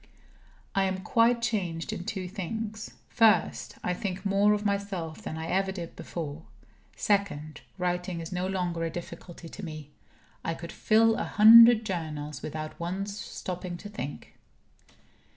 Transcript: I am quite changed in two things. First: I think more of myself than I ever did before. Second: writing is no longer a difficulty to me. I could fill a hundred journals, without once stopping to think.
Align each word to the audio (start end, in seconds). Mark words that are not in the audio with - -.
I 0.73 0.85
am 0.85 1.03
quite 1.03 1.43
changed 1.43 1.93
in 1.93 2.05
two 2.05 2.27
things. 2.27 2.89
First: 3.07 3.75
I 3.83 3.93
think 3.93 4.25
more 4.25 4.53
of 4.53 4.65
myself 4.65 5.21
than 5.21 5.37
I 5.37 5.45
ever 5.49 5.71
did 5.71 5.95
before. 5.95 6.41
Second: 6.95 7.61
writing 7.77 8.19
is 8.19 8.31
no 8.31 8.47
longer 8.47 8.83
a 8.83 8.89
difficulty 8.89 9.47
to 9.49 9.63
me. 9.63 9.91
I 10.43 10.55
could 10.55 10.71
fill 10.71 11.13
a 11.17 11.23
hundred 11.25 11.85
journals, 11.85 12.41
without 12.41 12.79
once 12.79 13.15
stopping 13.15 13.77
to 13.77 13.89
think. 13.89 14.33